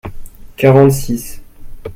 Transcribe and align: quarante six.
quarante 0.57 0.89
six. 0.95 1.39